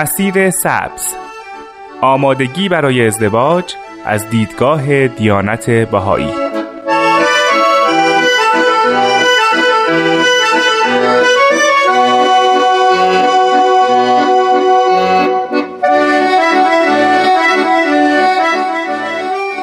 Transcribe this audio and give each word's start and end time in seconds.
مسیر 0.00 0.50
سبز. 0.50 1.14
آمادگی 2.00 2.68
برای 2.68 3.06
ازدواج 3.06 3.74
از 4.04 4.30
دیدگاه 4.30 5.08
دیانت 5.08 5.70
بهایی. 5.70 6.49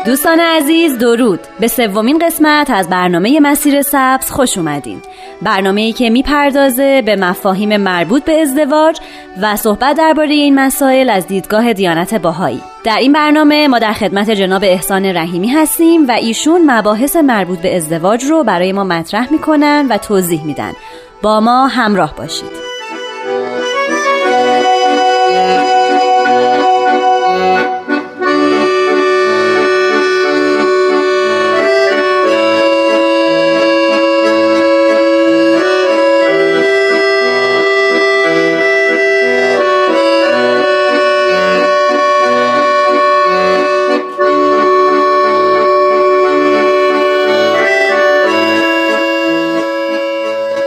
دوستان 0.08 0.40
عزیز 0.40 0.98
درود. 0.98 1.40
به 1.60 1.68
سومین 1.68 2.20
قسمت 2.20 2.70
از 2.70 2.90
برنامه 2.90 3.40
مسیر 3.40 3.82
سبز 3.82 4.32
خوش 4.32 4.58
اومدین. 4.58 5.02
برنامه 5.42 5.82
ای 5.82 5.92
که 5.92 6.10
می‌پردازه 6.10 7.02
به 7.02 7.16
مفاهیم 7.16 7.78
مربوط 7.78 8.24
به 8.24 8.42
ازدواج 8.42 9.00
و 9.42 9.56
صحبت 9.56 9.98
درباره 9.98 10.34
این 10.34 10.56
مسائل 10.56 11.10
از 11.10 11.28
دیدگاه 11.28 11.74
دیانت 11.74 12.14
باهایی. 12.14 12.62
در 12.84 12.98
این 12.98 13.14
برنامه 13.14 13.68
ما 13.68 13.80
در 13.80 13.94
خدمت 13.94 14.30
جناب 14.30 14.64
احسان 14.64 15.06
رحیمی 15.06 15.48
هستیم 15.48 16.08
و 16.08 16.12
ایشون 16.12 16.72
مباحث 16.72 17.16
مربوط 17.16 17.60
به 17.60 17.76
ازدواج 17.76 18.24
رو 18.24 18.44
برای 18.44 18.72
ما 18.72 18.84
مطرح 18.84 19.32
می‌کنن 19.32 19.88
و 19.90 19.98
توضیح 19.98 20.44
میدن. 20.46 20.74
با 21.22 21.40
ما 21.40 21.68
همراه 21.68 22.16
باشید. 22.16 22.77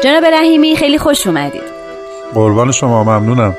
جناب 0.02 0.24
رحیمی 0.24 0.76
خیلی 0.76 0.98
خوش 0.98 1.26
اومدید. 1.26 1.62
قربان 2.34 2.72
شما 2.72 3.04
ممنونم. 3.04 3.54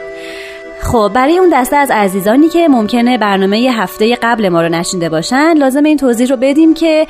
خب 0.91 1.11
برای 1.13 1.37
اون 1.37 1.49
دسته 1.53 1.75
از 1.75 1.91
عزیزانی 1.91 2.49
که 2.49 2.67
ممکنه 2.67 3.17
برنامه 3.17 3.57
هفته 3.57 4.15
قبل 4.15 4.49
ما 4.49 4.61
رو 4.61 4.69
نشینده 4.69 5.09
باشن 5.09 5.53
لازم 5.53 5.83
این 5.83 5.97
توضیح 5.97 6.27
رو 6.27 6.35
بدیم 6.35 6.73
که 6.73 7.07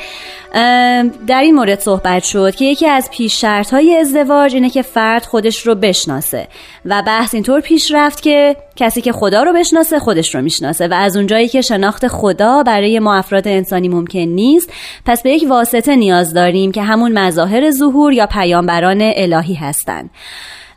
در 1.27 1.41
این 1.41 1.55
مورد 1.55 1.79
صحبت 1.79 2.23
شد 2.23 2.55
که 2.55 2.65
یکی 2.65 2.87
از 2.87 3.09
پیش 3.11 3.41
شرط 3.41 3.73
های 3.73 3.97
ازدواج 3.97 4.53
اینه 4.55 4.69
که 4.69 4.81
فرد 4.81 5.25
خودش 5.25 5.67
رو 5.67 5.75
بشناسه 5.75 6.47
و 6.85 7.03
بحث 7.07 7.33
اینطور 7.33 7.61
پیش 7.61 7.91
رفت 7.91 8.21
که 8.21 8.55
کسی 8.75 9.01
که 9.01 9.11
خدا 9.11 9.43
رو 9.43 9.53
بشناسه 9.53 9.99
خودش 9.99 10.35
رو 10.35 10.41
می‌شناسه 10.41 10.87
و 10.87 10.93
از 10.93 11.17
اونجایی 11.17 11.47
که 11.47 11.61
شناخت 11.61 12.07
خدا 12.07 12.63
برای 12.63 12.99
ما 12.99 13.15
افراد 13.15 13.47
انسانی 13.47 13.89
ممکن 13.89 14.19
نیست 14.19 14.69
پس 15.05 15.23
به 15.23 15.31
یک 15.31 15.45
واسطه 15.49 15.95
نیاز 15.95 16.33
داریم 16.33 16.71
که 16.71 16.81
همون 16.81 17.19
مظاهر 17.19 17.71
ظهور 17.71 18.13
یا 18.13 18.25
پیامبران 18.25 19.01
الهی 19.01 19.53
هستند 19.53 20.09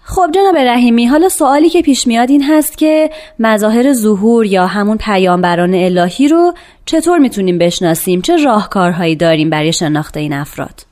خب 0.06 0.30
جناب 0.34 0.56
رحیمی 0.56 1.06
حالا 1.06 1.28
سوالی 1.28 1.68
که 1.70 1.82
پیش 1.82 2.06
میاد 2.06 2.30
این 2.30 2.42
هست 2.42 2.78
که 2.78 3.10
مظاهر 3.38 3.92
ظهور 3.92 4.46
یا 4.46 4.66
همون 4.66 4.96
پیامبران 4.96 5.74
الهی 5.74 6.28
رو 6.28 6.54
چطور 6.84 7.18
می‌تونیم 7.18 7.58
بشناسیم؟ 7.58 8.20
چه 8.20 8.36
راهکارهایی 8.36 9.16
داریم 9.16 9.50
برای 9.50 9.72
شناخت 9.72 10.16
این 10.16 10.32
افراد؟ 10.32 10.86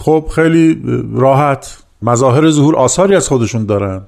خب 0.00 0.24
خیلی 0.34 0.82
راحت. 1.14 1.78
مظاهر 2.02 2.50
ظهور 2.50 2.76
آثاری 2.76 3.16
از 3.16 3.28
خودشون 3.28 3.66
دارن. 3.66 4.02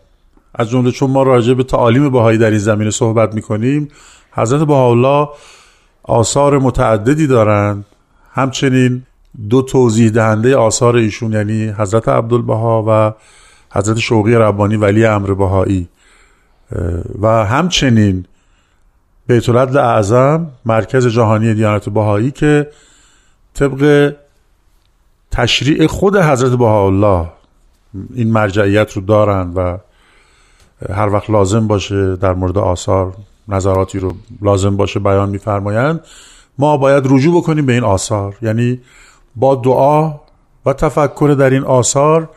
از 0.54 0.70
جمله 0.70 0.90
چون 0.90 1.10
ما 1.10 1.22
راجع 1.22 1.54
به 1.54 1.62
تعالیم 1.62 2.10
بهایی 2.10 2.38
در 2.38 2.50
این 2.50 2.58
زمینه 2.58 2.90
صحبت 2.90 3.34
می‌کنیم 3.34 3.88
حضرت 4.32 4.60
بهاءالله 4.60 5.28
آثار 6.02 6.58
متعددی 6.58 7.26
دارند 7.26 7.84
همچنین 8.32 9.02
دو 9.50 9.62
توضیح 9.62 10.10
دهنده 10.10 10.56
آثار 10.56 10.96
ایشون 10.96 11.32
یعنی 11.32 11.68
حضرت 11.78 12.08
عبدالبها 12.08 12.84
و 12.88 13.12
حضرت 13.70 13.98
شوقی 13.98 14.34
ربانی 14.34 14.76
ولی 14.76 15.06
امر 15.06 15.34
بهایی. 15.34 15.88
و 17.22 17.44
همچنین 17.44 18.24
بیت 19.26 19.48
اعظم 19.48 20.46
مرکز 20.64 21.06
جهانی 21.06 21.54
دیانت 21.54 21.88
بهایی 21.88 22.30
که 22.30 22.70
طبق 23.54 24.14
تشریع 25.30 25.86
خود 25.86 26.16
حضرت 26.16 26.52
بهاءالله 26.52 27.28
این 28.14 28.32
مرجعیت 28.32 28.92
رو 28.92 29.02
دارن 29.02 29.52
و 29.54 29.78
هر 30.90 31.08
وقت 31.08 31.30
لازم 31.30 31.66
باشه 31.66 32.16
در 32.16 32.34
مورد 32.34 32.58
آثار 32.58 33.14
نظراتی 33.48 33.98
رو 33.98 34.12
لازم 34.42 34.76
باشه 34.76 35.00
بیان 35.00 35.28
میفرمایند 35.28 36.00
ما 36.58 36.76
باید 36.76 37.04
رجوع 37.06 37.36
بکنیم 37.36 37.66
به 37.66 37.72
این 37.72 37.84
آثار. 37.84 38.36
یعنی 38.42 38.80
با 39.36 39.54
دعا 39.54 40.14
و 40.66 40.72
تفکر 40.72 41.36
در 41.38 41.50
این 41.50 41.64
آثار 41.64 42.28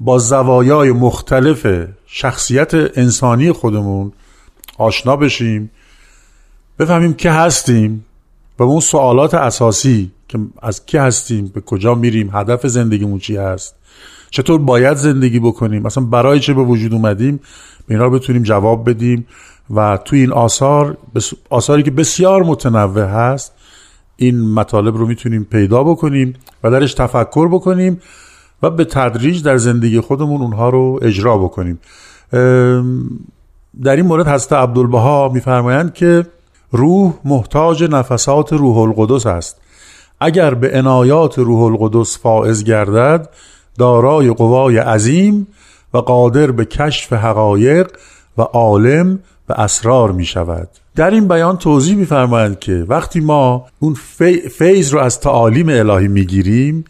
با 0.00 0.18
زوایای 0.18 0.92
مختلف 0.92 1.66
شخصیت 2.06 2.74
انسانی 2.74 3.52
خودمون 3.52 4.12
آشنا 4.78 5.16
بشیم 5.16 5.70
بفهمیم 6.78 7.14
که 7.14 7.30
هستیم 7.30 8.04
و 8.58 8.62
اون 8.62 8.80
سوالات 8.80 9.34
اساسی 9.34 10.10
که 10.28 10.38
از 10.62 10.86
کی 10.86 10.98
هستیم 10.98 11.46
به 11.54 11.60
کجا 11.60 11.94
میریم 11.94 12.30
هدف 12.32 12.66
زندگیمون 12.66 13.18
چی 13.18 13.36
هست 13.36 13.74
چطور 14.30 14.60
باید 14.60 14.96
زندگی 14.96 15.40
بکنیم 15.40 15.86
اصلا 15.86 16.04
برای 16.04 16.40
چه 16.40 16.54
به 16.54 16.62
وجود 16.62 16.92
اومدیم 16.92 17.40
به 17.86 17.94
اینا 17.94 18.08
بتونیم 18.08 18.42
جواب 18.42 18.90
بدیم 18.90 19.26
و 19.70 19.98
توی 20.04 20.20
این 20.20 20.32
آثار 20.32 20.96
آثاری 21.50 21.82
که 21.82 21.90
بسیار 21.90 22.42
متنوع 22.42 23.04
هست 23.04 23.52
این 24.16 24.52
مطالب 24.52 24.96
رو 24.96 25.06
می‌تونیم 25.06 25.44
پیدا 25.44 25.84
بکنیم 25.84 26.34
و 26.62 26.70
درش 26.70 26.94
تفکر 26.94 27.48
بکنیم 27.48 28.00
و 28.62 28.70
به 28.70 28.84
تدریج 28.84 29.42
در 29.42 29.56
زندگی 29.56 30.00
خودمون 30.00 30.42
اونها 30.42 30.68
رو 30.68 30.98
اجرا 31.02 31.38
بکنیم. 31.38 31.78
در 33.82 33.96
این 33.96 34.06
مورد 34.06 34.28
حضرت 34.28 34.52
عبدالبها 34.52 35.28
میفرمایند 35.28 35.94
که 35.94 36.26
روح 36.72 37.12
محتاج 37.24 37.84
نفسات 37.84 38.52
روح 38.52 38.78
القدس 38.78 39.26
است. 39.26 39.60
اگر 40.20 40.54
به 40.54 40.78
عنایات 40.78 41.38
روح 41.38 41.62
القدس 41.62 42.18
فائز 42.18 42.64
گردد 42.64 43.28
دارای 43.78 44.30
قوای 44.30 44.78
عظیم 44.78 45.46
و 45.94 45.98
قادر 45.98 46.50
به 46.50 46.64
کشف 46.64 47.12
حقایق 47.12 47.90
و 48.38 48.42
عالم 48.42 49.18
و 49.48 49.52
اسرار 49.52 50.12
می 50.12 50.24
شود 50.24 50.68
در 50.96 51.10
این 51.10 51.28
بیان 51.28 51.56
توضیح 51.56 51.96
میفرمایند 51.96 52.58
که 52.58 52.84
وقتی 52.88 53.20
ما 53.20 53.66
اون 53.78 53.94
فیض 54.58 54.92
رو 54.92 55.00
از 55.00 55.20
تعالیم 55.20 55.68
الهی 55.68 56.08
می‌گیریم 56.08 56.84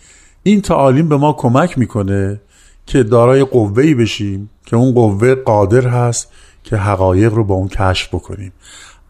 این 0.47 0.61
تعالیم 0.61 1.09
به 1.09 1.17
ما 1.17 1.33
کمک 1.33 1.79
می‌کنه 1.79 2.41
که 2.87 3.03
دارای 3.03 3.45
قوهی 3.45 3.95
بشیم 3.95 4.51
که 4.67 4.77
اون 4.77 4.95
قوه 4.95 5.35
قادر 5.35 5.89
هست 5.89 6.29
که 6.65 6.77
حقایق 6.77 7.35
رو 7.35 7.45
با 7.45 7.55
اون 7.55 7.69
کشف 7.69 8.15
بکنیم. 8.15 8.53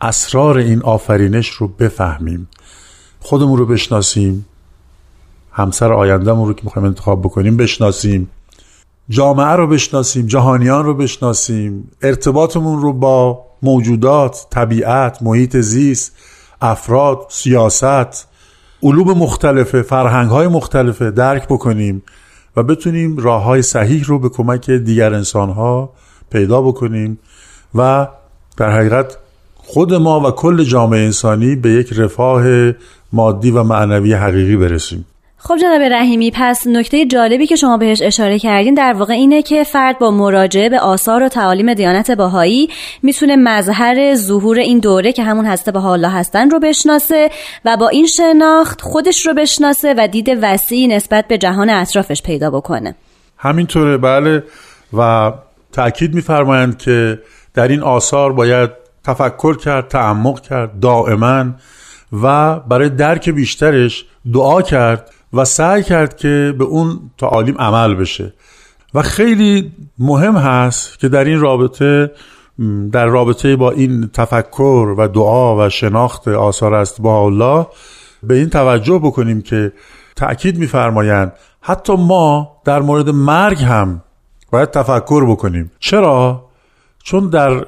اسرار 0.01 0.59
این 0.59 0.83
آفرینش 0.83 1.49
رو 1.49 1.69
بفهمیم. 1.69 2.49
خودمون 3.21 3.59
رو 3.59 3.67
بشناسیم. 3.67 4.47
همسر 5.53 5.93
آیندهمون 5.93 6.49
رو 6.49 6.55
که 6.55 6.61
می‌خوایم 6.65 6.89
انتخاب 6.89 7.21
بکنیم 7.21 7.57
بشناسیم. 7.57 8.31
جامعه 9.09 9.53
رو 9.57 9.67
بشناسیم 9.67 10.27
جهانیان 10.27 10.85
رو 10.85 10.95
بشناسیم. 10.95 11.91
ارتباطمون 12.03 12.81
رو 12.81 12.93
با 12.93 13.45
موجودات 13.63 14.47
طبیعت 14.51 15.23
محیط 15.23 15.57
زیست 15.57 16.13
افراد 16.61 17.27
سیاست 17.29 18.29
علوم 18.83 19.19
مختلفه 19.19 19.83
فرهنگ 19.83 20.31
های 20.31 20.49
مختلفه 20.49 21.11
درک 21.11 21.45
بکنیم 21.49 22.03
و 22.57 22.63
بتونیم 22.63 23.17
راه 23.17 23.43
های 23.43 23.63
صحیح 23.63 24.05
رو 24.05 24.19
به 24.19 24.29
کمک 24.29 24.71
دیگر 24.71 25.15
انسان 25.15 25.51
ها 25.51 25.91
پیدا 26.31 26.63
بکنیم 26.63 27.19
و 27.75 28.09
در 28.57 28.71
حقیقت 28.71 29.17
خود 29.57 29.95
ما 29.95 30.21
و 30.21 30.31
کل 30.31 30.65
جامعه 30.65 31.01
انسانی 31.01 31.57
به 31.57 31.71
یک 31.71 31.93
رفاه 31.93 32.73
مادی 33.13 33.51
و 33.51 33.63
معنوی 33.63 34.13
حقیقی 34.13 34.57
برسیم. 34.57 35.05
خب 35.47 35.57
جناب 35.57 35.83
رحیمی 35.83 36.33
پس 36.35 36.67
نکته 36.67 37.07
جالبی 37.07 37.47
که 37.47 37.57
شما 37.57 37.77
بهش 37.77 38.03
اشاره 38.03 38.39
کردین 38.39 38.75
در 38.75 38.93
واقع 38.93 39.13
اینه 39.13 39.43
که 39.43 39.65
فرد 39.65 39.99
با 39.99 40.11
مراجعه 40.11 40.69
به 40.69 40.81
آثار 40.81 41.23
و 41.23 41.29
تعالیم 41.29 41.75
دیانت 41.75 42.11
باهایی 42.11 42.69
می‌تونه 43.03 43.37
مظهر 43.37 44.15
ظهور 44.15 44.59
این 44.59 44.79
دوره 44.79 45.13
که 45.13 45.23
همون 45.23 45.47
هسته 45.47 45.73
به 45.73 45.85
الله 45.87 46.09
هستن 46.09 46.51
رو 46.51 46.61
بشناسه 46.61 47.31
و 47.65 47.77
با 47.77 47.89
این 47.89 48.07
شناخت 48.07 48.81
خودش 48.81 49.27
رو 49.27 49.35
بشناسه 49.35 49.95
و 49.99 50.09
دید 50.09 50.29
وسیعی 50.43 50.87
نسبت 50.87 51.29
به 51.29 51.39
جهان 51.39 51.71
اطرافش 51.71 52.23
پیدا 52.23 52.51
بکنه. 52.51 52.95
همینطوره 53.37 53.97
بله. 53.97 54.43
و 54.99 55.33
تاکید 55.73 56.15
میفرمایند 56.15 56.79
که 56.79 57.19
در 57.55 57.69
این 57.69 57.83
آثار 57.83 58.33
باید 58.33 58.71
تفکر 59.05 59.57
کرد 59.57 59.89
تعمق 59.89 60.41
کرد 60.41 60.81
دائما 60.81 61.45
و 62.23 62.61
برای 62.61 62.89
درک 62.89 63.31
بیشترش 63.31 64.05
دعا 64.33 64.63
کرد 64.63 65.11
و 65.33 65.45
سعی 65.45 65.83
کرد 65.83 66.17
که 66.17 66.55
به 66.59 66.65
اون 66.65 67.11
تعالیم 67.19 67.59
عمل 67.59 67.95
بشه. 67.95 68.33
و 68.95 69.03
خیلی 69.03 69.73
مهم 69.99 70.37
هست 70.37 70.99
که 70.99 71.09
در 71.09 71.25
این 71.25 71.41
رابطه 71.41 72.11
در 72.93 73.07
رابطه 73.07 73.57
با 73.57 73.71
این 73.71 74.11
تفکر 74.13 74.95
و 74.99 75.09
دعا 75.09 75.57
و 75.57 75.69
شناخت 75.69 76.29
آثار 76.29 76.75
است 76.75 77.01
با 77.01 77.25
الله 77.25 77.67
به 78.23 78.35
این 78.35 78.51
توجه 78.51 78.99
بکنیم 78.99 79.43
که 79.43 79.73
تأکید 80.17 80.59
میفرمایند 80.59 81.33
حتی 81.61 81.97
ما 81.97 82.57
در 82.65 82.83
مورد 82.83 83.11
مرگ 83.11 83.63
هم 83.63 84.03
باید 84.53 84.71
تفکر 84.71 85.31
بکنیم. 85.31 85.71
چرا؟ 85.79 86.45
چون 87.03 87.31
در 87.31 87.67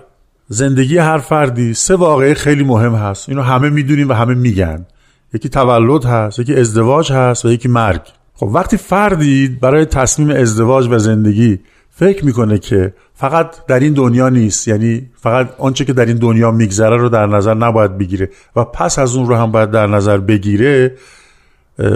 زندگی 0.48 0.98
هر 0.98 1.18
فردی 1.18 1.74
سه 1.74 1.96
واقعه 1.96 2.34
خیلی 2.34 2.64
مهم 2.64 2.94
هست. 2.94 3.28
اینو 3.28 3.42
همه 3.42 3.68
می‌دونیم 3.70 4.08
و 4.08 4.12
همه 4.12 4.34
میگن. 4.34 4.86
یکی 5.34 5.48
تولد 5.48 6.04
هست 6.04 6.38
یکی 6.38 6.54
ازدواج 6.54 7.12
هست 7.12 7.44
و 7.44 7.52
یکی 7.52 7.68
مرگ. 7.68 8.00
خب 8.34 8.46
وقتی 8.46 8.76
فردی 8.76 9.58
برای 9.60 9.84
تصمیم 9.84 10.30
ازدواج 10.30 10.88
و 10.90 10.98
زندگی 10.98 11.58
فکر 11.90 12.24
می‌کنه 12.24 12.58
که 12.58 12.94
فقط 13.14 13.66
در 13.66 13.80
این 13.80 13.92
دنیا 13.92 14.28
نیست 14.28 14.68
یعنی 14.68 15.10
فقط 15.16 15.54
آنچه 15.58 15.84
که 15.84 15.92
در 15.92 16.06
این 16.06 16.16
دنیا 16.16 16.50
میگذره 16.50 16.96
رو 16.96 17.08
در 17.08 17.26
نظر 17.26 17.54
نباید 17.54 17.98
بگیره 17.98 18.30
و 18.56 18.64
پس 18.64 18.98
از 18.98 19.16
اون 19.16 19.28
رو 19.28 19.34
هم 19.34 19.52
باید 19.52 19.70
در 19.70 19.86
نظر 19.86 20.18
بگیره 20.18 20.94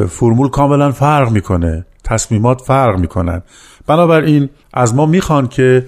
فرمول 0.09 0.49
کاملا 0.49 0.93
فرق 0.93 1.31
می‌کنه 1.31 1.87
تصمیمات 2.05 2.61
فرق 2.61 2.99
می‌کنن. 2.99 3.43
بنابراین 3.87 4.49
از 4.73 4.95
ما 4.95 5.07
می‌خوان 5.07 5.49
که 5.49 5.87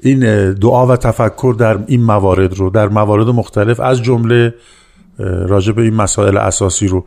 این 0.00 0.52
دعا 0.52 0.86
و 0.86 0.96
تفکر 0.96 1.54
در 1.58 1.78
این 1.86 2.02
موارد 2.02 2.54
رو 2.54 2.70
در 2.70 2.88
موارد 2.88 3.28
مختلف 3.28 3.80
از 3.80 4.02
جمله 4.02 4.54
راجع 5.46 5.72
به 5.72 5.82
این 5.82 5.94
مسائل 5.94 6.36
اساسی 6.36 6.86
رو 6.86 7.04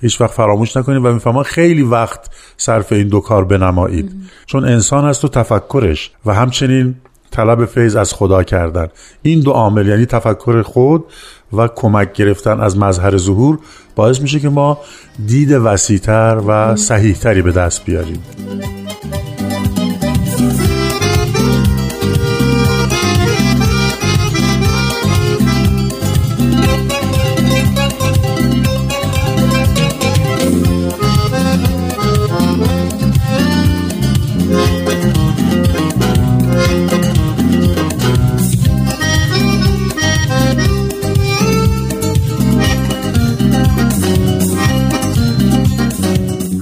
هیچ 0.00 0.20
وقت 0.20 0.30
فراموش 0.30 0.76
نکنید 0.76 1.04
و 1.04 1.12
می‌فهمم 1.12 1.42
خیلی 1.42 1.82
وقت 1.82 2.30
صرف 2.56 2.92
این 2.92 3.08
دو 3.08 3.20
کار 3.20 3.44
بنمایید. 3.44 4.12
چون 4.46 4.64
انسان 4.64 5.04
هست 5.04 5.24
و 5.24 5.28
تفکرش 5.28 6.10
و 6.26 6.34
همچنین 6.34 6.94
طلب 7.30 7.64
فیض 7.64 7.96
از 7.96 8.14
خدا 8.14 8.42
کردن. 8.42 8.88
این 9.22 9.40
دو 9.40 9.50
عامل 9.50 9.86
یعنی 9.86 10.06
تفکر 10.06 10.62
خود 10.62 11.04
و 11.52 11.68
کمک 11.68 12.12
گرفتن 12.12 12.60
از 12.60 12.78
مظهر 12.78 13.16
ظهور 13.16 13.58
باعث 13.96 14.20
میشه 14.20 14.40
که 14.40 14.48
ما 14.48 14.78
دید 15.26 15.52
وسیعتر 15.52 16.40
و 16.46 16.76
صحیحتری 16.76 17.42
به 17.42 17.52
دست 17.52 17.84
بیاریم. 17.84 18.22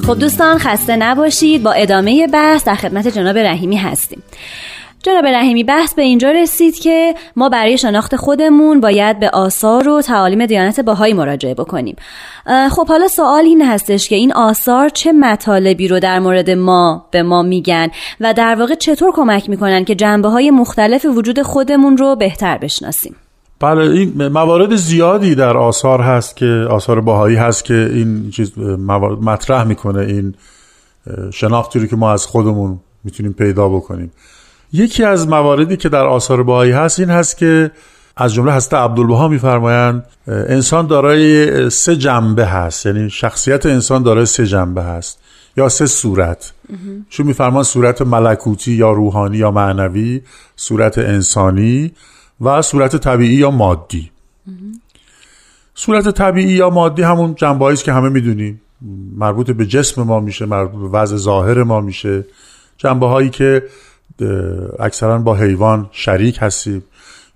خب 0.09 0.19
دوستان 0.19 0.59
خسته 0.59 0.97
نباشید. 0.97 1.63
با 1.63 1.73
ادامه 1.73 2.27
بحث 2.27 2.65
در 2.65 2.75
خدمت 2.75 3.09
جناب 3.09 3.39
رحیمی 3.39 3.77
هستیم. 3.77 4.23
جناب 5.03 5.27
رحیمی 5.27 5.65
بحث 5.65 5.95
به 5.95 6.03
اینجا 6.03 6.31
رسید 6.31 6.79
که 6.79 7.15
ما 7.37 7.49
برای 7.49 7.79
شناخت 7.79 8.17
خودمون 8.17 8.81
باید 8.81 9.21
به 9.21 9.31
آثار 9.31 9.89
و 9.89 10.03
تعالیم 10.03 10.47
دیانت 10.47 10.81
باهایی 10.81 11.15
مراجعه 11.15 11.55
بکنیم. 11.55 11.97
خب 12.71 12.89
حالا 12.89 13.09
سوال 13.09 13.45
این 13.45 13.63
هستش 13.63 14.09
که 14.09 14.17
این 14.17 14.33
آثار 14.33 14.89
چه 14.89 15.13
مطالبی 15.13 15.89
رو 15.89 16.01
در 16.01 16.19
مورد 16.19 16.51
ما 16.51 17.07
به 17.11 17.23
ما 17.23 17.43
میگن 17.43 17.89
و 18.21 18.35
در 18.35 18.55
واقع 18.55 18.75
چطور 18.75 19.13
کمک 19.13 19.49
می‌کنن 19.51 19.85
که 19.85 19.95
جنبه 19.95 20.29
های 20.29 20.51
مختلف 20.51 21.05
وجود 21.05 21.43
خودمون 21.43 21.97
رو 21.97 22.17
بهتر 22.17 22.59
بشناسیم؟ 22.59 23.17
بله 23.61 23.91
این 23.91 24.29
موارد 24.29 24.77
زیادی 24.77 25.35
در 25.35 25.57
آثار 25.57 26.01
هست 26.01 26.37
که 26.37 26.47
آثار 26.71 27.01
باهایی 27.01 27.37
هست 27.37 27.65
که 27.65 27.91
این 27.93 28.31
چیز 28.31 28.59
مطرح 29.23 29.65
می‌کنه 29.65 30.01
این 30.01 30.35
شناختی 31.33 31.79
رو 31.79 31.87
که 31.87 31.97
ما 31.97 32.13
از 32.13 32.27
خودمون 32.27 32.81
می‌تونیم 33.05 33.33
پیدا 33.33 33.69
بکنیم. 33.69 34.13
یکی 34.73 35.05
از 35.05 35.29
مواردی 35.29 35.77
که 35.77 35.89
در 35.89 36.07
آثار 36.07 36.43
باهایی 36.43 36.73
هست 36.73 37.01
این 37.01 37.11
هست 37.11 37.37
که 37.39 37.71
از 38.17 38.35
جمله 38.35 38.53
هست 38.53 38.75
عبدالبها 38.75 39.29
میفرمایند 39.29 40.07
انسان 40.27 40.87
دارای 40.87 41.71
سه 41.71 41.97
جنبه 41.97 42.47
هست. 42.47 42.87
یعنی 42.87 43.11
شخصیت 43.11 43.67
انسان 43.67 44.03
دارای 44.03 44.27
سه 44.27 44.47
جنبه 44.47 44.83
هست 44.83 45.19
یا 45.57 45.69
سه 45.69 45.87
صورت. 45.87 46.53
چون 47.09 47.27
میفرمان 47.27 47.63
صورت 47.63 48.03
ملکوتی 48.03 48.73
یا 48.73 48.93
روحانی 48.93 49.39
یا 49.39 49.51
معنوی 49.51 50.21
صورت 50.57 50.99
انسانی 50.99 51.93
و 52.41 52.63
صورت 52.63 52.97
طبیعی 52.97 53.35
یا 53.35 53.51
مادی. 53.51 54.11
صورت 55.75 56.09
طبیعی 56.09 56.53
یا 56.53 56.71
مادی 56.71 57.03
همون 57.03 57.35
جنبه 57.35 57.77
که 57.77 57.93
همه 57.93 58.09
می‌دونیم. 58.09 58.61
مربوط 59.17 59.51
به 59.51 59.67
جسم 59.67 60.03
ما 60.03 60.21
میشه 60.21 60.47
مربوط 60.47 60.91
به 60.91 60.99
وضع 60.99 61.17
ظاهر 61.17 61.63
ما 61.63 61.81
میشه. 61.81 62.25
جنبه 62.77 63.07
هایی 63.07 63.31
که 63.31 63.63
اکثرا 64.79 65.19
با 65.19 65.35
حیوان 65.35 65.89
شریک 65.93 66.39
هستیم 66.41 66.85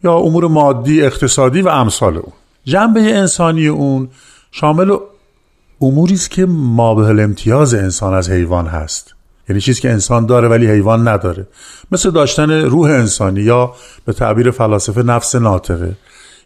یا 0.04 0.14
امور 0.14 0.48
مادی 0.48 1.02
اقتصادی 1.02 1.62
و 1.62 1.68
امثال 1.68 2.16
اون. 2.16 2.32
جنبه 2.64 3.00
انسانی 3.00 3.66
اون 3.66 4.08
شامل 4.50 4.96
اموری 5.80 6.14
است 6.14 6.30
که 6.30 6.46
مابه 6.46 7.22
امتیاز 7.22 7.74
انسان 7.74 8.14
از 8.14 8.30
حیوان 8.30 8.66
هست. 8.66 9.14
یعنی 9.52 9.60
چیزی 9.60 9.80
که 9.80 9.90
انسان 9.90 10.26
داره 10.26 10.48
ولی 10.48 10.66
حیوان 10.66 11.08
نداره. 11.08 11.46
مثل 11.92 12.10
داشتن 12.10 12.50
روح 12.50 12.90
انسانی 12.90 13.40
یا 13.40 13.74
به 14.04 14.12
تعبیر 14.12 14.50
فلاسفه 14.50 15.02
نفس 15.02 15.34
ناطقه. 15.34 15.92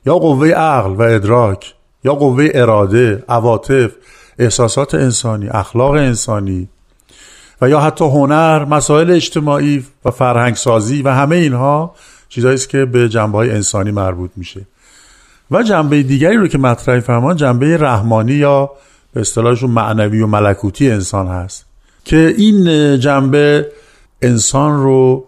یا 0.06 0.14
قوه 0.14 0.48
عقل 0.48 0.90
و 0.90 1.02
ادراک 1.02 1.74
یا 2.04 2.14
قوه 2.14 2.48
اراده 2.54 3.24
عواطف 3.28 3.90
احساسات 4.38 4.94
انسانی 4.94 5.48
اخلاق 5.48 5.90
انسانی. 5.90 6.68
و 7.60 7.68
یا 7.68 7.80
حتی 7.80 8.04
هنر 8.04 8.64
مسائل 8.64 9.10
اجتماعی 9.10 9.84
و 10.04 10.10
فرهنگ 10.10 10.54
سازی 10.54 11.02
و 11.02 11.08
همه 11.08 11.36
اینها 11.36 11.94
چیزهایی 12.28 12.54
است 12.54 12.68
که 12.68 12.84
به 12.84 13.08
جنبه 13.08 13.38
های 13.38 13.50
انسانی 13.50 13.90
مربوط 13.90 14.30
میشه. 14.36 14.66
و 15.50 15.62
جنبه 15.62 16.02
دیگری 16.02 16.36
رو 16.36 16.48
که 16.48 16.58
مطرح 16.58 17.00
فرمان 17.00 17.36
جنبه 17.36 17.76
رحمانی 17.76 18.32
یا 18.32 18.70
به 19.14 19.20
اصطلاحشون 19.20 19.70
معنوی 19.70 20.20
و 20.20 20.26
ملکوتی 20.26 20.90
انسان 20.90 21.26
هست. 21.26 21.66
که 22.06 22.34
این 22.38 22.64
جنبه 23.00 23.66
انسان 24.22 24.82
رو 24.82 25.24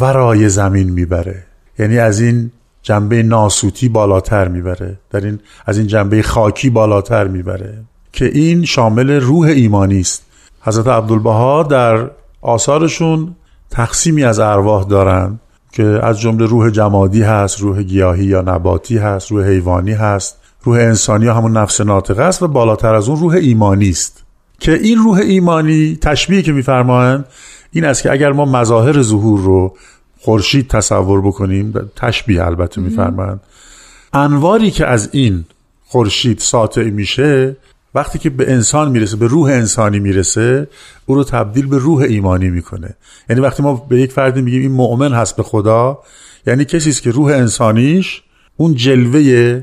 ورای 0.00 0.48
زمین 0.48 0.90
می‌بره. 0.90 1.44
یعنی 1.78 1.98
از 1.98 2.20
این 2.20 2.50
جنبه 2.82 3.22
ناسوتی 3.22 3.88
بالاتر 3.88 4.48
می‌بره. 4.48 4.98
در 5.10 5.24
این 5.24 5.40
از 5.66 5.78
این 5.78 5.86
جنبه 5.86 6.22
خاکی 6.22 6.70
بالاتر 6.70 7.26
می‌بره. 7.26 7.78
که 8.12 8.24
این 8.24 8.64
شامل 8.64 9.10
روح 9.10 9.46
ایمانی 9.48 10.00
است. 10.00 10.22
حضرت 10.60 10.86
عبدالبها 10.86 11.62
در 11.62 12.10
آثارشون 12.42 13.36
تقسیمی 13.70 14.24
از 14.24 14.38
ارواح 14.38 14.84
دارند 14.84 15.40
که 15.72 15.84
از 15.84 16.20
جمله 16.20 16.46
روح 16.46 16.70
جمادی 16.70 17.22
هست 17.22 17.60
روح 17.60 17.82
گیاهی 17.82 18.24
یا 18.24 18.40
نباتی 18.40 18.98
هست 18.98 19.30
روح 19.30 19.46
حیوانی 19.46 19.92
هست 19.92 20.38
روح 20.62 20.78
انسانی 20.78 21.24
یا 21.24 21.34
همون 21.34 21.56
نفس 21.56 21.80
ناطقه 21.80 22.22
است 22.22 22.42
و 22.42 22.48
بالاتر 22.48 22.94
از 22.94 23.08
اون 23.08 23.20
روح 23.20 23.34
ایمانی 23.34 23.90
است. 23.90 24.24
که 24.60 24.72
این 24.72 24.98
روح 24.98 25.18
ایمانی 25.18 25.98
تشبیه 26.00 26.42
که 26.42 26.52
میفرمایند 26.52 27.24
این 27.72 27.84
است 27.84 28.02
که 28.02 28.12
اگر 28.12 28.32
ما 28.32 28.44
مظاهر 28.44 29.02
ظهور 29.02 29.40
رو 29.40 29.76
خورشید 30.20 30.68
تصور 30.68 31.20
بکنیم 31.20 31.90
تشبیه 31.96 32.46
البته 32.46 32.80
میفرمایند 32.80 33.40
انواری 34.12 34.70
که 34.70 34.86
از 34.86 35.08
این 35.12 35.44
خورشید 35.84 36.38
ساطع 36.38 36.90
میشه 36.90 37.56
وقتی 37.94 38.18
که 38.18 38.30
به 38.30 38.52
انسان 38.52 38.90
می‌رسه 38.90 39.16
به 39.16 39.26
روح 39.26 39.50
انسانی 39.50 39.98
می‌رسه 39.98 40.68
او 41.06 41.14
رو 41.14 41.24
تبدیل 41.24 41.66
به 41.66 41.78
روح 41.78 42.02
ایمانی 42.02 42.50
می‌کنه. 42.50 42.96
یعنی 43.30 43.42
وقتی 43.42 43.62
ما 43.62 43.74
به 43.74 44.00
یک 44.00 44.12
فردی 44.12 44.42
میگیم 44.42 44.60
این 44.60 44.72
مؤمن 44.72 45.12
هست 45.12 45.36
به 45.36 45.42
خدا 45.42 45.98
یعنی 46.46 46.64
کسی 46.64 46.90
است 46.90 47.02
که 47.02 47.10
روح 47.10 47.32
انسانیش 47.32 48.22
اون 48.56 48.74
جلوه 48.74 49.62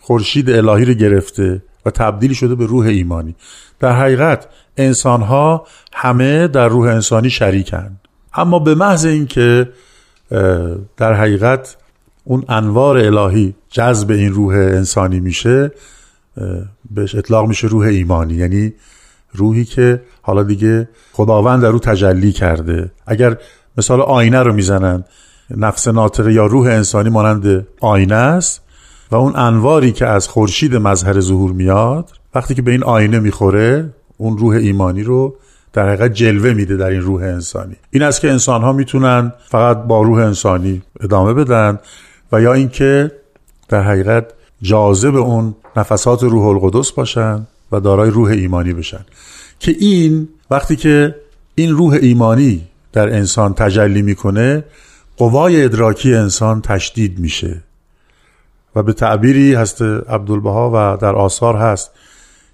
خورشید 0.00 0.50
الهی 0.50 0.84
رو 0.84 0.94
گرفته 0.94 1.62
و 1.86 1.90
تبدیل 1.90 2.32
شده 2.32 2.54
به 2.54 2.66
روح 2.66 2.86
ایمانی. 2.86 3.34
در 3.82 3.92
حقیقت 3.92 4.46
انسان 4.76 5.22
ها 5.22 5.66
همه 5.92 6.48
در 6.48 6.68
روح 6.68 6.88
انسانی 6.88 7.30
شریکند 7.30 8.00
اما 8.34 8.58
به 8.58 8.74
محض 8.74 9.04
اینکه 9.04 9.68
در 10.96 11.14
حقیقت 11.14 11.76
اون 12.24 12.44
انوار 12.48 12.98
الهی 12.98 13.54
جذب 13.70 14.10
این 14.10 14.32
روح 14.32 14.54
انسانی 14.54 15.20
میشه 15.20 15.72
بهش 16.90 17.14
اطلاق 17.14 17.48
میشه 17.48 17.66
روح 17.66 17.86
ایمانی. 17.86 18.34
یعنی 18.34 18.72
روحی 19.32 19.64
که 19.64 20.02
حالا 20.22 20.42
دیگه 20.42 20.88
خداوند 21.12 21.62
در 21.62 21.70
رو 21.70 21.78
تجلی 21.78 22.32
کرده. 22.32 22.92
اگر 23.06 23.36
مثال 23.76 24.00
آینه 24.00 24.42
رو 24.42 24.52
می‌زنن 24.52 25.04
نفس 25.50 25.88
ناطقه 25.88 26.32
یا 26.32 26.46
روح 26.46 26.66
انسانی 26.66 27.10
مانند 27.10 27.66
آینه 27.80 28.14
است 28.14 28.62
و 29.10 29.16
اون 29.16 29.36
انواری 29.36 29.92
که 29.92 30.06
از 30.06 30.28
خورشید 30.28 30.76
مظهر 30.76 31.20
ظهور 31.20 31.52
میاد 31.52 32.21
وقتی 32.34 32.54
که 32.54 32.62
به 32.62 32.70
این 32.70 32.84
آینه 32.84 33.18
می‌خوره 33.18 33.90
اون 34.16 34.38
روح 34.38 34.56
ایمانی 34.56 35.02
رو 35.02 35.36
در 35.72 35.88
حقیقت 35.88 36.12
جلوه 36.12 36.52
میده 36.52 36.76
در 36.76 36.90
این 36.90 37.00
روح 37.00 37.22
انسانی. 37.22 37.76
این 37.90 38.02
است 38.02 38.20
که 38.20 38.30
انسان 38.30 38.62
ها 38.62 38.72
می‌تونن 38.72 39.32
فقط 39.48 39.82
با 39.82 40.02
روح 40.02 40.18
انسانی 40.18 40.82
ادامه 41.00 41.34
بدن 41.34 41.78
و 42.32 42.42
یا 42.42 42.52
اینکه 42.52 43.12
در 43.68 43.82
حقیقت 43.82 44.26
جاذب 44.62 45.16
اون 45.16 45.54
نفسات 45.76 46.22
روح 46.22 46.46
القدس 46.46 46.92
باشن 46.92 47.46
و 47.72 47.80
دارای 47.80 48.10
روح 48.10 48.30
ایمانی 48.30 48.72
بشن. 48.72 49.04
که 49.60 49.74
این 49.80 50.28
وقتی 50.50 50.76
که 50.76 51.14
این 51.54 51.70
روح 51.70 51.98
ایمانی 52.02 52.68
در 52.92 53.08
انسان 53.08 53.54
تجلی 53.54 54.02
می‌کنه 54.02 54.64
قوای 55.16 55.64
ادراکی 55.64 56.14
انسان 56.14 56.60
تشدید 56.60 57.18
میشه. 57.18 57.62
و 58.76 58.82
به 58.82 58.92
تعبیری 58.92 59.54
هست 59.54 59.82
عبدالبها 59.82 60.70
و 60.74 60.96
در 60.96 61.14
آثار 61.14 61.56
هست 61.56 61.90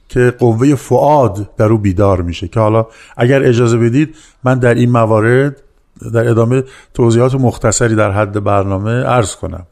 که 0.08 0.34
قوه 0.38 0.74
فعاد 0.74 1.50
در 1.56 1.66
او 1.66 1.78
بیدار 1.78 2.22
میشه 2.22 2.48
که 2.48 2.60
حالا 2.60 2.86
اگر 3.16 3.42
اجازه 3.42 3.78
بدید 3.78 4.14
من 4.44 4.58
در 4.58 4.74
این 4.74 4.90
موارد 4.90 5.62
در 6.14 6.28
ادامه 6.28 6.64
توضیحات 6.94 7.34
مختصری 7.34 7.94
در 7.94 8.10
حد 8.10 8.44
برنامه 8.44 8.90
عرض 8.90 9.36
کنم. 9.36 9.66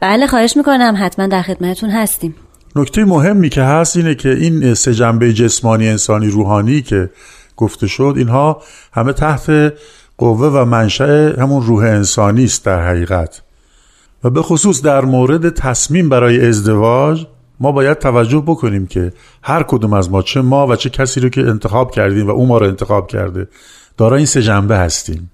بله 0.00 0.26
خواهش 0.26 0.56
می‌کنم. 0.56 0.94
حتما 0.98 1.26
در 1.26 1.42
خدمتتون 1.42 1.90
هستیم. 1.90 2.34
نکته 2.76 3.04
مهمی 3.04 3.48
که 3.48 3.62
هست 3.62 3.96
اینه 3.96 4.14
که 4.14 4.28
این 4.28 4.74
سه 4.74 4.94
جنبه 4.94 5.32
جسمانی 5.32 5.88
انسانی 5.88 6.28
روحانی 6.28 6.82
که 6.82 7.10
گفته 7.56 7.86
شد 7.86 8.14
اینها 8.16 8.62
همه 8.92 9.12
تحت 9.12 9.72
قوه 10.18 10.46
و 10.46 10.64
منشأ 10.64 11.40
همون 11.42 11.62
روح 11.62 11.84
انسانی 11.84 12.44
است 12.44 12.64
در 12.64 12.88
حقیقت. 12.88 13.42
و 14.24 14.30
به 14.30 14.42
خصوص 14.42 14.82
در 14.82 15.04
مورد 15.04 15.50
تصمیم 15.50 16.08
برای 16.08 16.46
ازدواج 16.46 17.26
ما 17.60 17.72
باید 17.72 17.98
توجه 17.98 18.42
بکنیم 18.46 18.86
که 18.86 19.12
هر 19.42 19.62
کدوم 19.62 19.92
از 19.92 20.10
ما 20.10 20.22
چه 20.22 20.40
ما 20.40 20.66
و 20.66 20.76
چه 20.76 20.90
کسی 20.90 21.20
رو 21.20 21.28
که 21.28 21.40
انتخاب 21.40 21.90
کردیم 21.90 22.26
و 22.26 22.30
او 22.30 22.46
ما 22.46 22.58
رو 22.58 22.66
انتخاب 22.66 23.06
کرده 23.06 23.48
دارای 23.96 24.16
این 24.16 24.26
سه 24.26 24.42
جنبه 24.42 24.76
هستیم. 24.76 25.30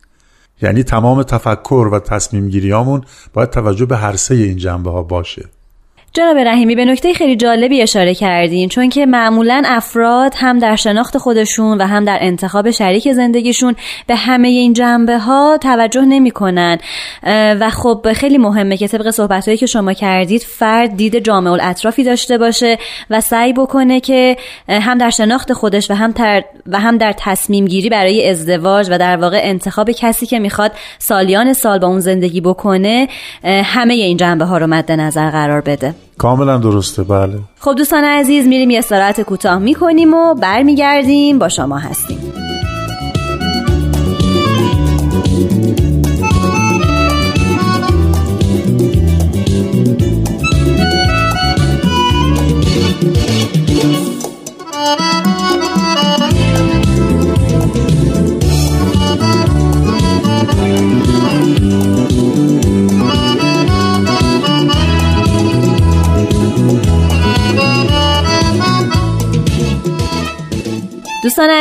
یعنی 0.62 0.82
تمام 0.82 1.22
تفکر 1.22 1.88
و 1.92 1.98
تصمیم 1.98 2.48
گیریامون 2.48 3.04
باید 3.32 3.50
توجه 3.50 3.86
به 3.86 3.96
هر 3.96 4.16
سه 4.16 4.34
این 4.34 4.56
جنبه 4.56 4.90
ها 4.90 5.02
باشه. 5.02 5.48
جناب 6.14 6.38
رحیمی 6.38 6.74
به 6.74 6.84
نکته 6.84 7.12
خیلی 7.12 7.36
جالبی 7.36 7.82
اشاره 7.82 8.14
کردین 8.14 8.68
چون 8.68 8.88
که 8.88 9.06
معمولا 9.06 9.62
افراد 9.66 10.34
هم 10.36 10.58
در 10.58 10.76
شناخت 10.76 11.18
خودشون 11.18 11.78
و 11.78 11.86
هم 11.86 12.04
در 12.04 12.18
انتخاب 12.20 12.70
شریک 12.70 13.12
زندگیشون 13.12 13.76
به 14.06 14.16
همه 14.16 14.48
این 14.48 14.72
جنبه 14.72 15.18
ها 15.18 15.58
توجه 15.60 16.00
نمی‌کنن. 16.00 16.78
و 17.60 17.70
خب 17.70 18.12
خیلی 18.12 18.38
مهمه 18.38 18.76
که 18.76 18.88
طبق 18.88 19.10
صحبت 19.10 19.44
هایی 19.44 19.58
که 19.58 19.66
شما 19.66 19.92
کردید 19.92 20.42
فرد 20.42 20.96
دید 20.96 21.18
جامع 21.18 21.50
الاطرافی 21.50 22.04
داشته 22.04 22.38
باشه 22.38 22.78
و 23.10 23.20
سعی 23.20 23.52
بکنه 23.52 24.00
که 24.00 24.36
هم 24.68 24.98
در 24.98 25.10
شناخت 25.10 25.52
خودش 25.52 25.90
و 25.90 25.94
هم, 25.94 26.14
و 26.66 26.80
هم 26.80 26.98
در 26.98 27.14
تصمیم 27.18 27.64
گیری 27.64 27.88
برای 27.88 28.28
ازدواج 28.30 28.88
و 28.90 28.98
در 28.98 29.16
واقع 29.16 29.40
انتخاب 29.42 29.90
کسی 29.90 30.26
که 30.26 30.38
می‌خواد 30.38 30.72
سالیان 30.98 31.52
سال 31.52 31.78
با 31.78 31.86
اون 31.86 32.00
زندگی 32.00 32.40
بکنه 32.40 33.08
همه 33.44 33.94
این 33.94 34.16
جنبه 34.16 34.44
ها 34.44 34.58
رو 34.58 34.66
مد 34.66 34.92
نظر 34.92 35.30
قرار 35.30 35.60
بده. 35.60 35.94
کاملا 36.18 36.58
درسته 36.58 37.02
بله. 37.02 37.38
خب 37.60 37.74
دوستان 37.74 38.04
عزیز 38.04 38.46
میریم 38.46 38.70
یه 38.70 38.78
استراحت 38.78 39.20
کوتاه 39.20 39.58
می‌کنیم 39.58 40.14
و 40.14 40.34
برمیگردیم. 40.34 41.38
با 41.38 41.48
شما 41.48 41.78
هستیم. 41.78 42.32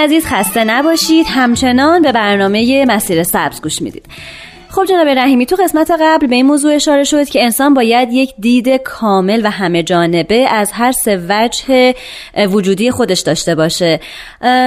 عزیز 0.03 0.25
خسته 0.25 0.63
نباشید. 0.63 1.25
همچنان 1.29 2.01
به 2.01 2.11
برنامه 2.11 2.85
مسیر 2.85 3.23
سبز 3.23 3.61
گوش 3.61 3.81
می‌دید. 3.81 4.05
خب 4.69 4.85
جناب 4.85 5.07
رحیمی 5.07 5.45
تو 5.45 5.55
قسمت 5.55 5.91
قبل 6.01 6.27
به 6.27 6.35
این 6.35 6.45
موضوع 6.45 6.75
اشاره 6.75 7.03
شد 7.03 7.25
که 7.29 7.43
انسان 7.43 7.73
باید 7.73 8.09
یک 8.11 8.33
دید 8.39 8.69
کامل 8.69 9.41
و 9.43 9.49
همه 9.49 9.83
جانبه 9.83 10.47
از 10.49 10.71
هر 10.71 10.91
سه 10.91 11.25
وجه 11.29 11.95
وجودی 12.51 12.91
خودش 12.91 13.19
داشته 13.19 13.55
باشه. 13.55 13.99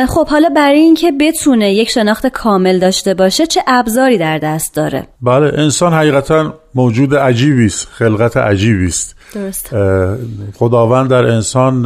خب 0.09 0.27
حالا 0.29 0.49
برای 0.49 0.79
اینکه 0.79 1.13
بتونه 1.21 1.75
یک 1.75 1.91
شناخت 1.91 2.27
کامل 2.27 2.79
داشته 2.79 3.15
باشه 3.15 3.47
چه 3.47 3.61
ابزاری 3.67 4.19
در 4.19 4.39
دست 4.39 4.75
داره؟ 4.75 5.07
بله 5.23 5.53
انسان 5.59 5.93
حقیقتا 5.93 6.55
موجود 6.75 7.15
عجیبی 7.15 7.67
است 7.67 7.89
خلقت 7.91 8.37
عجیبی 8.37 8.87
است. 8.87 9.17
درست 9.35 9.71
خداوند 10.59 11.11
در 11.11 11.25
انسان 11.25 11.83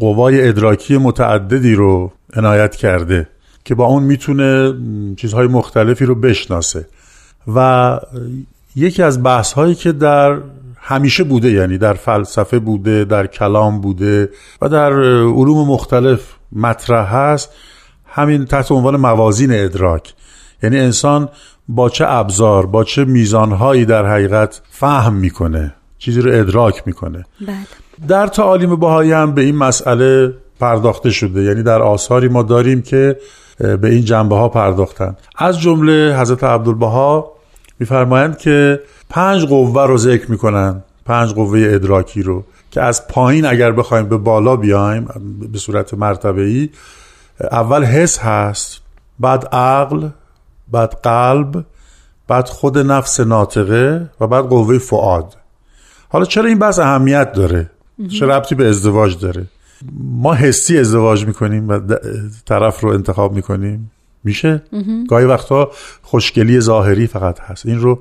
قوای 0.00 0.48
ادراکی 0.48 0.98
متعددی 0.98 1.74
رو 1.74 2.12
عنایت 2.36 2.76
کرده 2.76 3.28
که 3.64 3.74
با 3.74 3.84
اون 3.84 4.02
می‌تونه 4.02 4.74
چیزهای 5.16 5.46
مختلفی 5.46 6.04
رو 6.04 6.14
بشناسه. 6.14 6.86
و 7.54 8.00
یکی 8.76 9.02
از 9.02 9.22
بحث 9.22 9.52
هایی 9.52 9.74
که 9.74 9.92
در 9.92 10.38
همیشه 10.76 11.24
بوده 11.24 11.50
یعنی 11.50 11.78
در 11.78 11.92
فلسفه 11.92 12.58
بوده 12.58 13.04
در 13.04 13.26
کلام 13.26 13.80
بوده 13.80 14.30
و 14.62 14.68
در 14.68 14.92
علوم 15.22 15.68
مختلف 15.68 16.20
مطرح 16.52 17.14
هست 17.16 17.50
همین 18.06 18.44
تحت 18.44 18.72
عنوان 18.72 18.96
موازین 18.96 19.52
ادراک. 19.52 20.14
یعنی 20.62 20.78
انسان 20.78 21.28
با 21.68 21.88
چه 21.88 22.04
ابزار 22.08 22.66
با 22.66 22.84
چه 22.84 23.04
میزانهایی 23.04 23.84
در 23.84 24.06
حقیقت 24.06 24.60
فهم 24.70 25.14
می‌کنه 25.14 25.74
چیزی 25.98 26.20
رو 26.20 26.40
ادراک 26.40 26.82
می‌کنه. 26.86 27.24
بله. 27.40 27.56
در 28.08 28.26
تعالیم 28.26 28.76
بهایی 28.76 29.12
هم 29.12 29.34
به 29.34 29.42
این 29.42 29.56
مسئله 29.56 30.34
پرداخته 30.60 31.10
شده. 31.10 31.42
یعنی 31.42 31.62
در 31.62 31.82
آثاری 31.82 32.28
ما 32.28 32.42
داریم 32.42 32.82
که 32.82 33.16
به 33.58 33.88
این 33.88 34.04
جنبه 34.04 34.36
ها 34.36 34.48
پرداختن. 34.48 35.16
از 35.36 35.60
جمله 35.60 36.16
حضرت 36.20 36.44
عبدالبها 36.44 37.32
میفرمایند 37.78 38.38
که 38.38 38.80
پنج 39.10 39.44
قوه 39.44 39.86
رو 39.86 39.98
ذکر 39.98 40.30
می‌کنن 40.30 40.82
پنج 41.04 41.34
قوه 41.34 41.68
ادراکی 41.70 42.22
رو 42.22 42.44
که 42.70 42.82
از 42.82 43.08
پایین 43.08 43.46
اگر 43.46 43.72
بخوایم 43.72 44.08
به 44.08 44.16
بالا 44.16 44.56
بیایم 44.56 45.08
به 45.52 45.58
صورت 45.58 45.94
مرتبه 45.94 46.42
ای 46.42 46.68
اول 47.40 47.84
حس 47.84 48.18
هست 48.18 48.80
بعد 49.20 49.48
عقل 49.52 50.08
بعد 50.72 51.00
قلب 51.02 51.64
بعد 52.28 52.48
خود 52.48 52.78
نفس 52.78 53.20
ناطقه 53.20 54.10
و 54.20 54.26
بعد 54.26 54.44
قوه 54.44 54.78
فعاد 54.78 55.36
حالا 56.08 56.24
چرا 56.24 56.44
این 56.44 56.58
بحث 56.58 56.78
اهمیت 56.78 57.32
داره؟ 57.32 57.70
چه 58.08 58.26
ربطی 58.26 58.54
به 58.54 58.68
ازدواج 58.68 59.18
داره؟ 59.18 59.46
ما 60.02 60.34
حسی 60.34 60.78
ازدواج 60.78 61.26
می‌کنیم 61.26 61.68
و 61.68 61.80
طرف 62.46 62.80
رو 62.80 62.90
انتخاب 62.90 63.32
می‌کنیم. 63.32 63.90
میشه؟ 64.24 64.62
گاهی 65.08 65.24
وقتا 65.24 65.70
خوشگلی 66.02 66.60
ظاهری 66.60 67.06
فقط 67.06 67.40
هست. 67.40 67.66
این 67.66 67.80
رو 67.80 67.98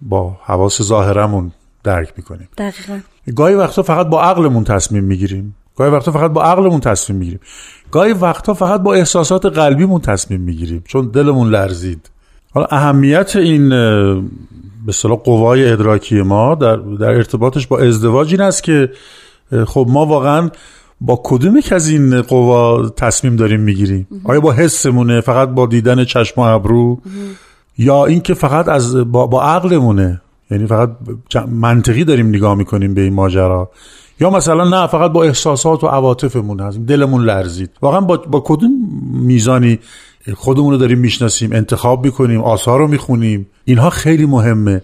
با 0.00 0.36
حواس 0.44 0.82
ظاهرمون 0.82 1.52
درک 1.84 2.12
می‌کنیم. 2.16 2.48
دقیقا. 2.58 3.00
گاهی 3.36 3.54
وقتا 3.54 3.82
فقط 3.82 4.06
با 4.06 4.22
عقلمون 4.22 4.64
تصمیم 4.64 5.04
می‌گیریم. 5.04 5.54
گاهی 5.76 5.90
وقتا 5.90 6.12
فقط 6.12 6.30
با 6.30 6.44
عقلمون 6.44 6.80
تصمیم 6.80 7.18
می‌گیریم. 7.18 7.40
گاهی 7.90 8.12
وقتا 8.12 8.54
فقط 8.54 8.80
با 8.80 8.94
احساسات 8.94 9.46
قلبیمون 9.46 10.00
تصمیم 10.00 10.40
می‌گیریم. 10.40 10.82
چون 10.86 11.08
دلمون 11.08 11.50
لرزید. 11.50 12.10
حالا 12.50 12.66
اهمیت 12.70 13.36
این 13.36 13.68
به 14.86 14.92
صلاح 14.92 15.18
قوای 15.18 15.72
ادراکی 15.72 16.22
ما 16.22 16.54
در, 16.54 16.76
در 16.76 17.08
ارتباطش 17.08 17.66
با 17.66 17.78
ازدواج 17.78 18.32
این 18.32 18.40
است 18.40 18.62
که 18.62 18.90
خب 19.66 19.86
ما 19.88 20.06
واقعا 20.06 20.50
با 21.00 21.20
کدوم 21.24 21.56
یک 21.56 21.72
از 21.72 21.88
این 21.88 22.22
قوا 22.22 22.88
تصمیم 22.88 23.36
داریم 23.36 23.60
می‌گیریم؟ 23.60 24.06
آیا 24.24 24.40
با 24.40 24.52
حسمونه 24.52 25.20
فقط 25.20 25.48
با 25.48 25.66
دیدن 25.66 26.04
چشم 26.04 26.40
و 26.40 26.44
ابرو؟ 26.44 27.00
یا 27.78 28.06
اینکه 28.06 28.34
فقط 28.34 28.68
از 28.68 28.96
با, 28.96 29.26
با 29.26 29.42
عقلمونه؟ 29.42 30.20
یعنی 30.50 30.66
فقط 30.66 30.90
منطقی 31.48 32.04
داریم 32.04 32.28
نگاه 32.28 32.54
می‌کنیم 32.54 32.94
به 32.94 33.00
این 33.00 33.14
ماجرا؟ 33.14 33.70
یا 34.20 34.30
مثلا 34.30 34.68
نه 34.68 34.86
فقط 34.86 35.12
با 35.12 35.24
احساسات 35.24 35.84
و 35.84 35.86
عواطفمون 35.86 36.60
هستیم 36.60 36.84
دلمون 36.84 37.24
لرزید. 37.24 37.70
واقعا 37.82 38.00
با, 38.00 38.16
با 38.16 38.42
کدوم 38.46 38.70
میزانی 39.12 39.78
خودمون 40.34 40.70
رو 40.70 40.78
داریم 40.78 40.98
می‌شناسیم 40.98 41.52
انتخاب 41.52 42.04
می‌کنیم 42.04 42.40
آثار 42.40 42.78
رو 42.78 42.88
می‌خونیم. 42.88 43.46
اینها 43.64 43.90
خیلی 43.90 44.26
مهمه. 44.26 44.82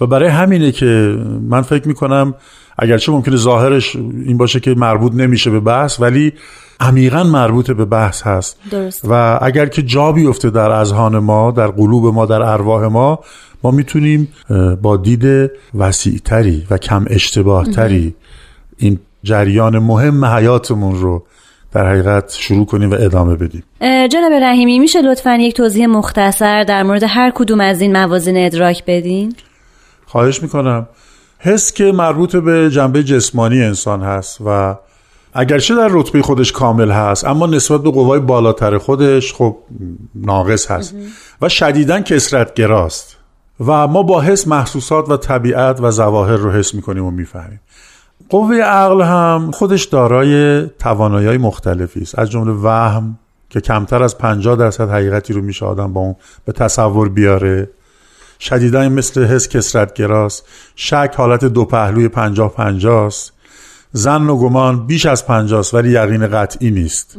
و 0.00 0.06
برای 0.06 0.28
همینه 0.28 0.72
که 0.72 1.18
من 1.42 1.62
فکر 1.62 1.88
می‌کنم 1.88 2.34
اگرچه 2.78 3.12
ممکنه 3.12 3.36
ظاهرش 3.36 3.96
این 3.96 4.38
باشه 4.38 4.60
که 4.60 4.74
مربوط 4.74 5.14
نمیشه 5.14 5.50
به 5.50 5.60
بحث 5.60 6.00
ولی 6.00 6.32
عمیقا 6.80 7.24
مربوط 7.24 7.70
به 7.70 7.84
بحث 7.84 8.22
هست. 8.22 8.56
درست. 8.70 9.04
و 9.08 9.38
اگر 9.42 9.66
که 9.66 9.82
جا 9.82 10.12
بیفته 10.12 10.50
در 10.50 10.70
اذهان 10.70 11.18
ما 11.18 11.50
در 11.50 11.66
قلوب 11.66 12.06
ما 12.06 12.26
در 12.26 12.42
ارواح 12.42 12.86
ما 12.86 13.18
ما 13.62 13.70
می‌تونیم 13.70 14.28
با 14.82 14.96
دید 14.96 15.50
وسیعتری 15.74 16.66
و 16.70 16.78
کم 16.78 17.04
اشتباه 17.10 17.70
تری 17.70 18.14
این 18.76 18.98
جریان 19.22 19.78
مهم 19.78 20.24
حیاتمون 20.24 21.00
رو 21.00 21.22
در 21.76 21.88
حقیقت 21.88 22.32
شروع 22.38 22.66
کنیم 22.66 22.90
و 22.90 22.94
ادامه 22.94 23.34
بدیم. 23.34 23.62
جناب 23.80 24.32
رحیمی 24.32 24.78
میشه 24.78 25.02
لطفا 25.02 25.34
یک 25.34 25.54
توضیح 25.54 25.86
مختصر 25.86 26.64
در 26.64 26.82
مورد 26.82 27.02
هر 27.08 27.32
کدوم 27.34 27.60
از 27.60 27.80
این 27.80 27.92
موازین 27.92 28.46
ادراک 28.46 28.84
بدین؟ 28.86 29.34
خواهش 30.06 30.42
می‌کنم. 30.42 30.88
حس 31.38 31.72
که 31.72 31.84
مربوط 31.84 32.36
به 32.36 32.70
جنبه 32.70 33.02
جسمانی 33.02 33.62
انسان 33.62 34.02
هست 34.02 34.38
و 34.46 34.76
اگرچه 35.34 35.74
در 35.74 35.88
رتبه 35.90 36.22
خودش 36.22 36.52
کامل 36.52 36.90
هست 36.90 37.24
اما 37.24 37.46
نسبت 37.46 37.82
به 37.82 37.90
قوای 37.90 38.20
بالاتر 38.20 38.78
خودش 38.78 39.34
خب 39.34 39.56
ناقص 40.14 40.70
هست 40.70 40.94
و 41.42 41.48
شدیدا 41.48 42.00
کسرت 42.00 42.54
گراست 42.54 43.16
و 43.66 43.86
ما 43.86 44.02
با 44.02 44.20
حس 44.20 44.48
محسوسات 44.48 45.10
و 45.10 45.16
طبیعت 45.16 45.80
و 45.80 45.90
ظواهر 45.90 46.36
رو 46.36 46.50
حس 46.50 46.74
می‌کنیم 46.74 47.04
و 47.04 47.10
می‌فهمیم. 47.10 47.60
قوه 48.28 48.56
عقل 48.56 49.02
هم 49.02 49.50
خودش 49.50 49.84
دارای 49.84 50.66
توانایی 50.66 51.38
مختلفی 51.38 52.00
است. 52.00 52.18
از 52.18 52.30
جمله 52.30 52.52
وهم 52.52 53.18
که 53.50 53.60
کمتر 53.60 54.02
از 54.02 54.18
50 54.18 54.56
درصد 54.56 54.90
حقیقتی 54.90 55.32
رو 55.32 55.42
میشه 55.42 55.66
آدم 55.66 55.92
با 55.92 56.00
اون 56.00 56.16
به 56.44 56.52
تصور 56.52 57.08
بیاره. 57.08 57.70
شدیدا 58.40 58.88
مثل 58.88 59.24
حس 59.24 59.48
کسرت 59.48 59.94
گراست 59.94 60.44
شک 60.76 61.14
حالت 61.16 61.44
دو 61.44 61.64
پهلوی 61.64 62.08
پنجاه 62.08 62.54
پنجاست. 62.54 63.32
زن 63.92 64.28
و 64.28 64.36
گمان 64.36 64.86
بیش 64.86 65.06
از 65.06 65.26
پنجاست 65.26 65.74
ولی 65.74 65.90
یقین 65.90 66.26
قطعی 66.26 66.70
نیست. 66.70 67.18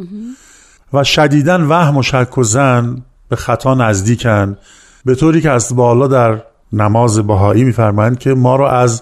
و 0.94 1.04
شدیدا 1.04 1.68
وهم 1.70 1.98
و 1.98 2.04
شک 2.04 2.38
و 2.38 2.44
زن 2.44 3.04
به 3.30 3.36
خطا 3.36 3.74
نزدیکن. 3.76 4.58
به 5.06 5.16
طوری 5.16 5.42
که 5.42 5.50
از 5.50 5.76
بالا 5.76 6.08
در 6.08 6.42
نماز 6.74 7.20
بهایی 7.20 7.64
میفرمایند 7.64 8.20
که 8.20 8.34
ما 8.34 8.56
رو 8.56 8.64
از 8.64 9.02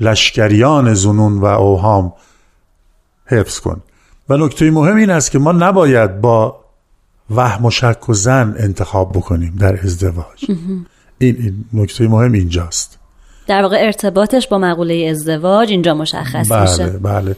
لشکریان 0.00 0.94
زنون 0.94 1.38
و 1.38 1.44
اوهام 1.44 2.12
حفظ 3.26 3.60
کن. 3.60 3.82
و 4.28 4.36
نکته 4.36 4.70
مهم 4.70 4.96
این 4.96 5.10
است 5.10 5.30
که 5.30 5.38
ما 5.38 5.52
نباید 5.52 6.20
با 6.20 6.60
وهم 7.30 7.64
و 7.64 7.70
شک 7.70 8.08
و 8.08 8.14
زن 8.14 8.54
انتخاب 8.58 9.12
بکنیم 9.12 9.56
در 9.60 9.80
ازدواج. 9.84 10.44
این, 11.18 11.36
این 11.38 11.64
نکته 11.72 12.08
مهم 12.08 12.32
اینجاست. 12.32 12.98
در 13.46 13.62
واقع 13.62 13.76
ارتباطش 13.80 14.48
با 14.48 14.58
مقوله 14.58 15.08
ازدواج 15.10 15.70
اینجا 15.70 15.94
مشخص 15.94 16.52
بله 16.52 16.70
میشه. 16.70 16.86
بله. 16.86 17.36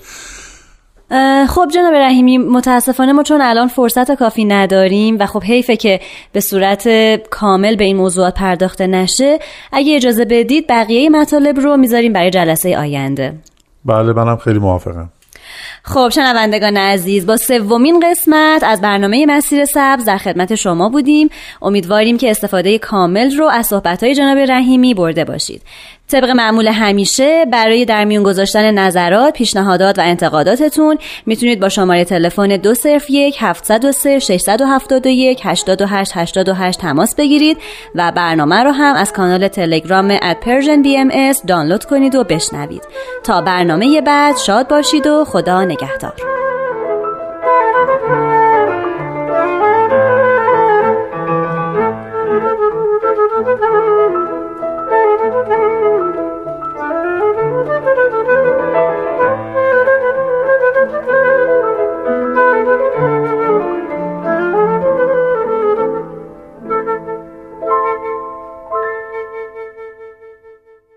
خب 1.49 1.69
جناب 1.75 1.95
رحیمی 1.95 2.39
متاسفانه 2.39 3.13
ما 3.13 3.23
چون 3.23 3.41
الان 3.41 3.69
فرصت 3.69 4.15
کافی 4.15 4.45
نداریم 4.45 5.17
و 5.19 5.27
خب 5.27 5.43
حیفه 5.45 5.77
که 5.77 6.01
به 6.33 6.41
صورت 6.41 6.89
کامل 7.31 7.77
به 7.77 7.85
این 7.85 7.97
موضوعات 7.97 8.35
پرداخته 8.35 8.87
نشه 8.87 9.39
اگه 9.73 9.97
اجازه 9.97 10.25
بدید 10.25 10.67
بقیه 10.69 11.11
مطالب 11.11 11.61
رو 11.61 11.77
می‌ذاریم 11.77 12.13
برای 12.13 12.31
جلسه 12.31 12.79
آینده. 12.79 13.35
بله 13.85 14.13
منم 14.13 14.37
خیلی 14.37 14.59
موافقم. 14.59 15.11
خب 15.83 16.09
شنوندگان 16.09 16.77
عزیز 16.77 17.27
با 17.27 17.37
سومین 17.37 18.01
قسمت 18.11 18.65
از 18.65 18.81
برنامه 18.81 19.27
مسیر 19.27 19.65
سبز 19.65 20.05
در 20.05 20.19
خدمت 20.19 20.55
شما 20.55 20.89
بودیم. 20.89 21.29
امیدواریم 21.63 22.19
که 22.19 22.31
استفاده 22.31 22.79
کامل 22.79 23.37
رو 23.37 23.47
از 23.47 23.67
صحبتهای 23.67 24.15
جناب 24.15 24.39
رحیمی 24.39 24.95
برده 24.95 25.25
باشید. 25.25 25.63
طبق 26.09 26.31
معمول 26.31 26.69
همیشه 26.69 27.45
برای 27.45 27.85
در 27.85 28.05
میون 28.05 28.23
گذاشتن 28.23 28.71
نظرات، 28.71 29.35
پیشنهادات 29.35 29.99
و 29.99 30.03
انتقاداتتون 30.03 30.99
می‌تونید 31.27 31.61
با 31.61 31.69
شماره 31.69 32.05
تلفن 32.05 32.57
201 32.57 33.37
703 33.41 34.19
671 34.19 35.41
88 35.45 36.13
88 36.15 36.81
تماس 36.81 37.15
بگیرید 37.15 37.59
و 37.95 38.13
برنامه 38.13 38.63
رو 38.63 38.71
هم 38.71 38.95
از 38.97 39.13
کانال 39.13 39.49
تلگرام 39.49 40.19
at 40.19 40.37
Persian 40.45 40.85
BMS 40.85 41.47
دانلود 41.47 41.85
کنید 41.85 42.15
و 42.15 42.25
بشنوید. 42.25 42.83
تا 43.25 43.41
برنامه 43.41 44.01
بعد 44.01 44.37
شاد 44.37 44.69
باشید 44.69 45.07
و 45.07 45.25
خدا 45.25 45.65
نگهدار. 45.65 46.38